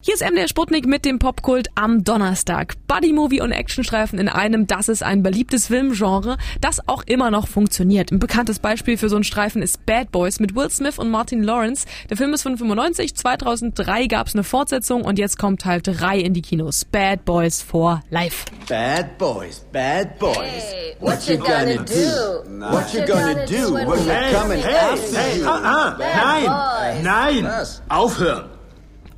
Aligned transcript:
Hier 0.00 0.14
ist 0.14 0.22
MDR 0.22 0.46
Sputnik 0.46 0.86
mit 0.86 1.04
dem 1.04 1.18
Popkult 1.18 1.70
am 1.74 2.04
Donnerstag. 2.04 2.74
Buddy-Movie 2.86 3.40
und 3.40 3.50
Actionstreifen 3.50 4.20
in 4.20 4.28
einem, 4.28 4.68
das 4.68 4.88
ist 4.88 5.02
ein 5.02 5.24
beliebtes 5.24 5.66
Filmgenre, 5.66 6.36
das 6.60 6.86
auch 6.86 7.02
immer 7.04 7.32
noch 7.32 7.48
funktioniert. 7.48 8.12
Ein 8.12 8.20
bekanntes 8.20 8.60
Beispiel 8.60 8.96
für 8.96 9.08
so 9.08 9.16
einen 9.16 9.24
Streifen 9.24 9.60
ist 9.60 9.84
Bad 9.86 10.12
Boys 10.12 10.38
mit 10.38 10.54
Will 10.54 10.70
Smith 10.70 11.00
und 11.00 11.10
Martin 11.10 11.42
Lawrence. 11.42 11.84
Der 12.08 12.16
Film 12.16 12.32
ist 12.32 12.44
von 12.44 12.56
95, 12.56 13.16
2003 13.16 14.06
gab 14.06 14.28
es 14.28 14.34
eine 14.34 14.44
Fortsetzung 14.44 15.02
und 15.02 15.18
jetzt 15.18 15.36
kommt 15.36 15.62
Teil 15.62 15.82
3 15.82 16.20
in 16.20 16.32
die 16.32 16.42
Kinos. 16.42 16.84
Bad 16.84 17.24
Boys 17.24 17.60
for 17.60 18.00
Life. 18.08 18.44
Bad 18.68 19.18
Boys, 19.18 19.66
Bad 19.72 20.16
Boys. 20.20 20.36
Hey, 20.36 20.96
what 21.00 21.28
you 21.28 21.38
gonna 21.38 21.76
do? 21.76 22.44
What 22.70 22.94
you 22.94 23.04
gonna 23.04 23.44
do 23.46 23.74
when 23.74 23.88
we're 23.88 24.30
coming 24.32 24.62
after 24.62 25.18
hey, 25.18 25.40
you? 25.40 25.44
ah, 25.44 25.60
ah, 25.64 25.96
Bad 25.98 27.02
nein, 27.02 27.42
Boys. 27.42 27.42
nein, 27.42 27.88
aufhören. 27.88 28.57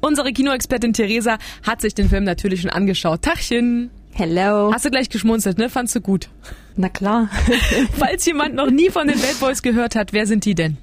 Unsere 0.00 0.32
Kinoexpertin 0.32 0.92
Theresa 0.92 1.38
hat 1.62 1.80
sich 1.80 1.94
den 1.94 2.08
Film 2.08 2.24
natürlich 2.24 2.60
schon 2.62 2.70
angeschaut. 2.70 3.22
Tachchen! 3.22 3.90
Hello. 4.12 4.72
Hast 4.72 4.86
du 4.86 4.90
gleich 4.90 5.10
geschmunzelt, 5.10 5.58
ne? 5.58 5.68
Fandst 5.68 5.94
du 5.94 6.00
gut? 6.00 6.30
Na 6.74 6.88
klar. 6.88 7.28
Falls 7.98 8.24
jemand 8.24 8.54
noch 8.54 8.70
nie 8.70 8.88
von 8.88 9.06
den 9.08 9.18
Bad 9.18 9.38
Boys 9.40 9.62
gehört 9.62 9.94
hat, 9.94 10.14
wer 10.14 10.26
sind 10.26 10.46
die 10.46 10.54
denn? 10.54 10.78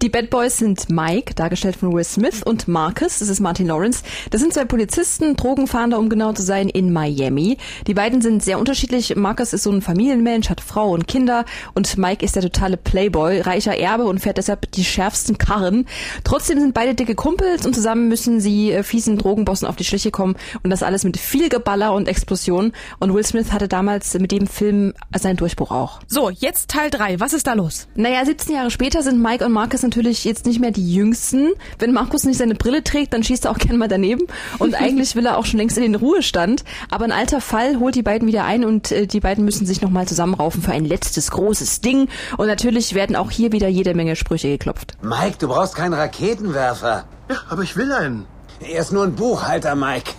Die 0.00 0.08
Bad 0.08 0.30
Boys 0.30 0.58
sind 0.58 0.90
Mike, 0.90 1.34
dargestellt 1.34 1.74
von 1.74 1.92
Will 1.92 2.04
Smith, 2.04 2.42
und 2.44 2.68
Marcus, 2.68 3.18
das 3.18 3.28
ist 3.28 3.40
Martin 3.40 3.66
Lawrence. 3.66 4.04
Das 4.30 4.40
sind 4.40 4.52
zwei 4.52 4.64
Polizisten, 4.64 5.34
Drogenfahnder, 5.34 5.98
um 5.98 6.08
genau 6.08 6.32
zu 6.32 6.42
sein, 6.42 6.68
in 6.68 6.92
Miami. 6.92 7.58
Die 7.88 7.94
beiden 7.94 8.22
sind 8.22 8.44
sehr 8.44 8.60
unterschiedlich. 8.60 9.16
Marcus 9.16 9.52
ist 9.52 9.64
so 9.64 9.72
ein 9.72 9.82
Familienmensch, 9.82 10.50
hat 10.50 10.60
Frau 10.60 10.90
und 10.90 11.08
Kinder 11.08 11.44
und 11.74 11.98
Mike 11.98 12.24
ist 12.24 12.36
der 12.36 12.42
totale 12.42 12.76
Playboy, 12.76 13.40
reicher 13.40 13.76
Erbe 13.76 14.04
und 14.04 14.20
fährt 14.20 14.38
deshalb 14.38 14.70
die 14.70 14.84
schärfsten 14.84 15.36
Karren. 15.36 15.86
Trotzdem 16.22 16.60
sind 16.60 16.74
beide 16.74 16.94
dicke 16.94 17.16
Kumpels 17.16 17.66
und 17.66 17.74
zusammen 17.74 18.06
müssen 18.06 18.40
sie 18.40 18.70
äh, 18.70 18.84
fiesen 18.84 19.18
Drogenbossen 19.18 19.66
auf 19.66 19.74
die 19.74 19.84
Schliche 19.84 20.12
kommen 20.12 20.36
und 20.62 20.70
das 20.70 20.84
alles 20.84 21.02
mit 21.02 21.16
viel 21.16 21.48
Geballer 21.48 21.92
und 21.92 22.06
Explosion. 22.06 22.72
Und 23.00 23.14
Will 23.14 23.24
Smith 23.24 23.50
hatte 23.50 23.66
damals 23.66 24.14
mit 24.14 24.30
dem 24.30 24.46
Film 24.46 24.94
seinen 25.16 25.36
Durchbruch 25.36 25.72
auch. 25.72 26.00
So, 26.06 26.30
jetzt 26.30 26.70
Teil 26.70 26.90
3. 26.90 27.18
Was 27.18 27.32
ist 27.32 27.48
da 27.48 27.54
los? 27.54 27.88
Naja, 27.96 28.24
17 28.24 28.54
Jahre 28.54 28.70
später 28.70 29.02
sind 29.02 29.20
Mike 29.20 29.44
und 29.44 29.50
Marcus 29.50 29.71
natürlich 29.80 30.24
jetzt 30.24 30.44
nicht 30.44 30.60
mehr 30.60 30.70
die 30.70 30.94
Jüngsten. 30.94 31.52
Wenn 31.78 31.92
Markus 31.94 32.24
nicht 32.24 32.36
seine 32.36 32.54
Brille 32.54 32.84
trägt, 32.84 33.14
dann 33.14 33.22
schießt 33.22 33.46
er 33.46 33.50
auch 33.50 33.58
gerne 33.58 33.78
mal 33.78 33.88
daneben. 33.88 34.26
Und 34.58 34.74
eigentlich 34.80 35.16
will 35.16 35.24
er 35.24 35.38
auch 35.38 35.46
schon 35.46 35.58
längst 35.58 35.78
in 35.78 35.82
den 35.82 35.94
Ruhestand. 35.94 36.64
Aber 36.90 37.06
ein 37.06 37.12
alter 37.12 37.40
Fall 37.40 37.80
holt 37.80 37.94
die 37.94 38.02
beiden 38.02 38.28
wieder 38.28 38.44
ein 38.44 38.66
und 38.66 38.92
äh, 38.92 39.06
die 39.06 39.20
beiden 39.20 39.46
müssen 39.46 39.64
sich 39.64 39.80
nochmal 39.80 40.06
zusammenraufen 40.06 40.60
für 40.60 40.72
ein 40.72 40.84
letztes 40.84 41.30
großes 41.30 41.80
Ding. 41.80 42.10
Und 42.36 42.48
natürlich 42.48 42.94
werden 42.94 43.16
auch 43.16 43.30
hier 43.30 43.52
wieder 43.52 43.68
jede 43.68 43.94
Menge 43.94 44.14
Sprüche 44.14 44.48
geklopft. 44.48 44.98
Mike, 45.00 45.36
du 45.38 45.48
brauchst 45.48 45.74
keinen 45.74 45.94
Raketenwerfer. 45.94 47.04
Ja, 47.30 47.36
aber 47.48 47.62
ich 47.62 47.74
will 47.76 47.90
einen. 47.90 48.26
Er 48.60 48.80
ist 48.80 48.92
nur 48.92 49.04
ein 49.04 49.14
Buchhalter, 49.14 49.74
Mike. 49.74 50.12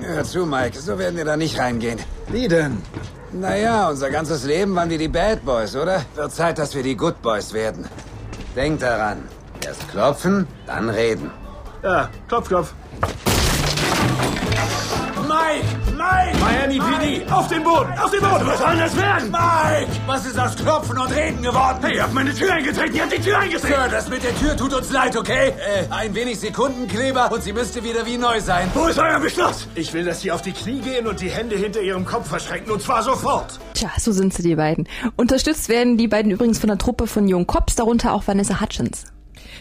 Hör 0.00 0.24
zu, 0.24 0.46
Mike, 0.46 0.80
so 0.80 0.98
werden 0.98 1.16
wir 1.16 1.24
da 1.24 1.36
nicht 1.36 1.58
reingehen. 1.58 1.98
Wie 2.28 2.48
denn? 2.48 2.78
Naja, 3.32 3.88
unser 3.88 4.10
ganzes 4.10 4.44
Leben 4.44 4.74
waren 4.74 4.90
wir 4.90 4.98
die 4.98 5.08
Bad 5.08 5.44
Boys, 5.44 5.74
oder? 5.74 6.04
Wird 6.14 6.32
Zeit, 6.32 6.58
dass 6.58 6.74
wir 6.74 6.82
die 6.82 6.96
Good 6.96 7.22
Boys 7.22 7.52
werden. 7.52 7.86
Denk 8.54 8.80
daran. 8.80 9.22
Erst 9.64 9.88
klopfen, 9.88 10.46
dann 10.66 10.90
reden. 10.90 11.30
Ja, 11.82 12.08
klopf, 12.28 12.48
klopf. 12.48 12.74
Mike! 15.32 15.64
Mike! 15.96 16.38
Miami 16.40 16.78
PD! 16.78 17.24
Auf 17.30 17.48
den 17.48 17.64
Boden! 17.64 17.90
Auf 17.98 18.10
den 18.10 18.20
Boden! 18.20 18.46
Was 18.46 18.58
soll 18.58 18.76
das 18.76 18.94
werden? 18.94 19.30
Mike! 19.30 19.90
Was 20.06 20.26
ist 20.26 20.38
aus 20.38 20.54
Klopfen 20.56 20.98
und 20.98 21.10
Reden 21.10 21.42
geworden? 21.42 21.78
Hey, 21.80 21.96
ihr 21.96 22.02
habt 22.02 22.12
meine 22.12 22.34
Tür 22.34 22.52
eingetreten! 22.52 22.94
Ihr 22.94 23.02
habt 23.02 23.12
die 23.16 23.22
Tür 23.22 23.38
eingetreten! 23.38 23.74
Sir, 23.74 23.88
das 23.90 24.10
mit 24.10 24.22
der 24.22 24.36
Tür 24.36 24.54
tut 24.58 24.74
uns 24.74 24.92
leid, 24.92 25.16
okay? 25.16 25.48
Äh, 25.48 25.86
ein 25.90 26.14
wenig 26.14 26.38
Sekundenkleber 26.38 27.32
und 27.32 27.42
sie 27.42 27.54
müsste 27.54 27.82
wieder 27.82 28.04
wie 28.04 28.18
neu 28.18 28.40
sein. 28.40 28.70
Wo 28.74 28.86
ist 28.88 28.98
euer 28.98 29.20
Beschluss? 29.20 29.68
Ich 29.74 29.94
will, 29.94 30.04
dass 30.04 30.20
sie 30.20 30.30
auf 30.32 30.42
die 30.42 30.52
Knie 30.52 30.80
gehen 30.80 31.06
und 31.06 31.20
die 31.22 31.30
Hände 31.30 31.56
hinter 31.56 31.80
ihrem 31.80 32.04
Kopf 32.04 32.28
verschränken. 32.28 32.70
Und 32.70 32.82
zwar 32.82 33.02
sofort. 33.02 33.58
Tja, 33.72 33.88
so 33.98 34.12
sind 34.12 34.34
sie, 34.34 34.42
die 34.42 34.54
beiden. 34.54 34.86
Unterstützt 35.16 35.70
werden 35.70 35.96
die 35.96 36.08
beiden 36.08 36.30
übrigens 36.30 36.58
von 36.58 36.68
einer 36.68 36.78
Truppe 36.78 37.06
von 37.06 37.26
jungen 37.26 37.46
Cops, 37.46 37.74
darunter 37.74 38.12
auch 38.12 38.26
Vanessa 38.26 38.60
Hutchins. 38.60 39.06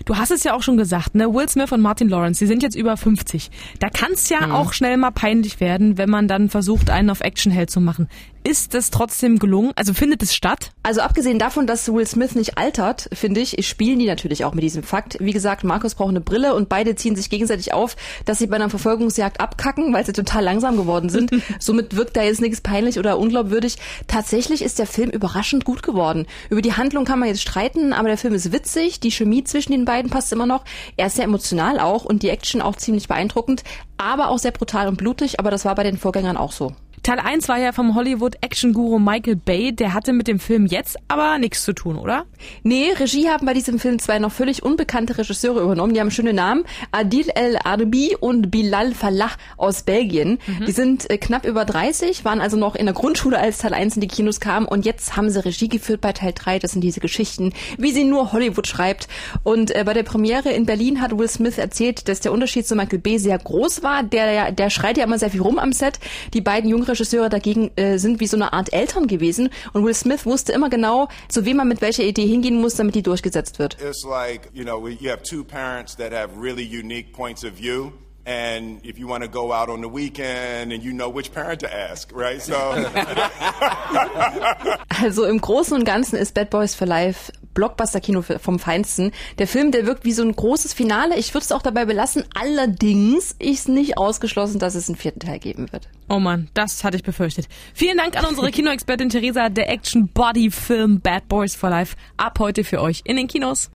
Du 0.06 0.18
hast 0.18 0.32
es 0.32 0.44
ja 0.44 0.54
auch 0.54 0.64
schon 0.64 0.78
gesagt, 0.78 1.16
ne? 1.16 1.34
Will 1.34 1.48
Smith 1.48 1.72
und 1.72 1.82
Martin 1.82 2.10
Lawrence, 2.10 2.40
die 2.40 2.48
sind 2.48 2.64
jetzt 2.64 2.76
über 2.76 2.98
50. 2.98 3.50
Da 3.80 3.90
kann 3.90 4.12
es 4.14 4.30
ja 4.30 4.54
auch 4.54 4.74
schnell 4.74 4.98
mal 4.98 5.12
peinlich 5.12 5.60
werden, 5.60 5.98
wenn 5.98 6.10
man 6.10 6.28
dann 6.28 6.50
versucht, 6.50 6.90
einen 6.90 7.10
auf 7.10 7.22
Actionheld 7.22 7.70
zu 7.70 7.82
machen. 7.82 8.08
Ist 8.44 8.74
das 8.74 8.90
trotzdem 8.90 9.38
gelungen? 9.38 9.72
Also 9.76 9.94
findet 9.94 10.24
es 10.24 10.34
statt? 10.34 10.72
Also 10.82 11.02
abgesehen 11.02 11.38
davon, 11.38 11.68
dass 11.68 11.94
Will 11.94 12.08
Smith 12.08 12.34
nicht 12.34 12.58
altert, 12.58 13.08
finde 13.14 13.40
ich, 13.40 13.68
spielen 13.68 14.00
die 14.00 14.08
natürlich 14.08 14.46
auch 14.46 14.56
mit 14.56 14.64
diesem 14.64 14.82
Fakt. 14.82 15.18
Wie 15.20 15.32
gesagt, 15.32 15.64
Markus 15.64 15.94
braucht 15.94 16.10
eine 16.10 16.22
Brille 16.22 16.56
und 16.56 16.68
beide 16.68 16.96
ziehen 16.96 17.16
sich 17.16 17.30
gegenseitig 17.30 17.72
auf, 17.72 17.96
dass 18.26 18.40
sie 18.40 18.48
bei 18.48 18.56
einer 18.56 18.72
Verfolgungsjagd 18.72 19.40
abkacken, 19.40 19.94
weil 19.94 20.08
sie 20.08 20.14
total 20.14 20.44
langsam 20.44 20.76
geworden 20.76 21.10
sind. 21.10 21.32
Somit 21.60 21.96
wirkt 21.96 22.18
da 22.18 22.24
jetzt 22.24 22.42
nichts 22.42 22.62
peinlich 22.62 22.98
oder 22.98 23.20
unglaubwürdig. 23.20 23.78
Tatsächlich 24.08 24.64
ist 24.64 24.80
der 24.80 24.88
Film 24.88 25.12
überraschend 25.12 25.64
gut 25.64 25.84
geworden. 25.84 26.26
Über 26.50 26.64
die 26.64 26.74
Handlung 26.74 27.06
kann 27.06 27.20
man 27.20 27.28
jetzt 27.28 27.44
streiten, 27.44 27.94
aber 27.94 28.08
der 28.08 28.18
Film 28.18 28.34
ist 28.34 28.52
witzig, 28.52 29.00
die 29.00 29.12
Chemie 29.12 29.44
zwischen 29.44 29.72
den 29.72 29.86
beiden 29.86 30.10
passt 30.10 30.34
immer 30.34 30.48
noch. 30.48 30.66
Er 30.98 31.08
ist 31.08 31.18
sehr 31.18 31.26
emotional 31.26 31.80
auch 31.80 32.06
und 32.06 32.24
die 32.24 32.30
Action 32.30 32.64
auch 32.64 32.76
ziemlich 32.76 33.08
beeindruckend, 33.08 33.64
aber 33.98 34.30
auch 34.30 34.40
sehr 34.40 34.52
brutal 34.52 34.88
und 34.88 34.98
blutig, 34.98 35.40
aber 35.40 35.52
das 35.52 35.64
war 35.64 35.76
bei 35.76 35.84
den 35.84 36.00
Vorgängern 36.00 36.38
auch 36.38 36.52
so. 36.52 36.74
Teil 37.04 37.20
1 37.20 37.50
war 37.50 37.58
ja 37.58 37.72
vom 37.72 37.96
Hollywood-Action-Guru 37.96 39.00
Michael 39.00 39.36
Bay, 39.36 39.74
der 39.74 39.96
hatte 39.96 40.14
mit 40.14 40.28
dem 40.28 40.40
Film 40.40 40.68
jetzt 40.68 40.98
aber 41.08 41.40
nichts 41.40 41.64
zu 41.64 41.74
tun, 41.74 41.98
oder? 41.98 42.26
Nee, 42.62 42.92
Regie 42.96 43.28
haben 43.28 43.48
bei 43.48 43.56
diesem 43.56 43.80
Film 43.80 43.98
zwei 43.98 44.20
noch 44.20 44.32
völlig 44.32 44.62
unbekannte 44.62 45.18
Regisseure 45.18 45.62
übernommen. 45.62 45.96
Die 45.96 46.00
haben 46.00 46.12
schöne 46.12 46.34
Namen. 46.34 46.64
Adil 46.92 47.30
El 47.34 47.58
Arbi 47.64 48.16
und 48.20 48.52
Bilal 48.52 48.94
Falah 48.94 49.32
aus 49.58 49.82
Belgien. 49.82 50.38
Die 50.68 50.72
sind 50.72 51.10
äh, 51.10 51.18
knapp 51.18 51.48
über 51.48 51.66
30, 51.66 52.24
waren 52.24 52.40
also 52.40 52.56
noch 52.56 52.76
in 52.76 52.86
der 52.86 52.94
Grundschule, 52.94 53.40
als 53.40 53.58
Teil 53.58 53.74
1 53.74 53.96
in 53.96 54.02
die 54.02 54.08
Kinos 54.08 54.40
kam. 54.40 54.68
Und 54.68 54.86
jetzt 54.86 55.18
haben 55.18 55.32
sie 55.32 55.44
Regie 55.44 55.70
geführt 55.70 56.02
bei 56.02 56.14
Teil 56.14 56.34
3. 56.36 56.60
Das 56.60 56.74
sind 56.74 56.82
diese 56.82 57.00
Geschichten, 57.00 57.52
wie 57.80 57.92
sie 57.94 58.04
nur 58.04 58.32
Hollywood 58.32 58.68
schreibt. 58.68 59.08
Und 59.42 59.76
äh, 59.76 59.84
bei 59.84 59.94
der 59.94 60.04
Premiere 60.04 60.52
in 60.52 60.68
Berlin 60.68 61.02
hat 61.02 61.18
Will 61.18 61.28
Smith 61.28 61.58
erzählt, 61.58 62.08
dass 62.08 62.20
der 62.20 62.32
Unterschied 62.32 62.68
zu 62.68 62.76
Michael 62.76 63.00
Bay 63.00 63.18
sehr 63.18 63.40
groß 63.40 63.82
war. 63.82 64.04
Der, 64.04 64.52
der 64.52 64.70
schreit 64.70 64.98
ja 64.98 65.04
immer 65.04 65.18
sehr 65.18 65.32
viel 65.32 65.42
rum 65.42 65.58
am 65.58 65.74
Set. 65.74 66.00
Die 66.36 66.42
beiden 66.42 66.70
jungen 66.70 66.91
Regisseure 66.92 67.30
dagegen 67.30 67.72
äh, 67.76 67.98
sind 67.98 68.20
wie 68.20 68.28
so 68.28 68.38
eine 68.38 68.54
Art 68.54 68.74
Eltern 68.74 69.08
gewesen. 69.08 69.50
Und 69.74 69.86
Will 69.86 69.94
Smith 69.94 70.26
wusste 70.26 70.54
immer 70.54 70.70
genau, 70.70 71.08
zu 71.30 71.46
wem 71.46 71.58
man 71.58 71.68
mit 71.68 71.82
welcher 71.82 72.04
Idee 72.04 72.28
hingehen 72.28 72.60
muss, 72.62 72.76
damit 72.76 72.96
die 72.96 73.04
durchgesetzt 73.04 73.60
wird. 73.60 73.78
It's 73.82 74.04
like, 74.04 74.50
you 74.54 74.64
know, 74.64 74.88
you 74.88 75.10
have 75.10 75.24
two 75.24 75.44
parents 75.44 75.96
that 75.98 76.14
have 76.14 76.30
really 76.40 76.64
unique 76.64 77.14
points 77.14 77.44
of 77.44 77.54
view. 77.54 77.92
And 78.24 78.86
if 78.86 79.00
you 79.00 79.08
want 79.08 79.24
to 79.24 79.30
go 79.30 79.52
out 79.52 79.68
on 79.68 79.82
the 79.82 79.90
weekend 79.90 80.72
and 80.72 80.84
you 80.84 80.94
know 80.94 81.10
which 81.10 81.34
parent 81.34 81.60
to 81.62 81.68
ask, 81.68 82.12
right? 82.14 82.40
So, 82.40 82.54
Also 85.02 85.26
im 85.26 85.42
Großen 85.42 85.76
und 85.76 85.86
Ganzen 85.86 86.18
ist 86.18 86.36
Bad 86.36 86.52
Boys 86.52 86.76
for 86.76 86.86
Life 86.86 87.32
Blockbuster-Kino 87.54 88.22
vom 88.22 88.60
Feinsten. 88.60 89.12
Der 89.38 89.48
Film, 89.48 89.72
der 89.72 89.86
wirkt 89.86 90.06
wie 90.06 90.12
so 90.12 90.24
ein 90.24 90.36
großes 90.36 90.74
Finale. 90.74 91.18
Ich 91.18 91.34
würde 91.34 91.44
es 91.44 91.52
auch 91.52 91.62
dabei 91.62 91.86
belassen. 91.86 92.24
Allerdings 92.34 93.36
ist 93.40 93.70
nicht 93.70 93.98
ausgeschlossen, 93.98 94.60
dass 94.60 94.76
es 94.76 94.88
einen 94.90 94.98
vierten 94.98 95.20
Teil 95.20 95.40
geben 95.40 95.72
wird. 95.72 95.88
Oh 96.10 96.20
Mann, 96.20 96.50
das 96.54 96.84
hatte 96.84 96.98
ich 96.98 97.04
befürchtet. 97.04 97.48
Vielen 97.74 97.98
Dank 97.98 98.18
an 98.18 98.26
unsere 98.26 98.52
Kinoexpertin 98.52 99.10
Theresa, 99.10 99.50
der 99.50 99.70
Action-Body-Film 99.70 101.00
Bad 101.02 101.28
Boys 101.28 101.56
for 101.56 101.70
Life 101.70 101.96
ab 102.18 102.40
heute 102.40 102.64
für 102.64 102.82
euch 102.82 103.02
in 103.06 103.16
den 103.16 103.28
Kinos. 103.28 103.70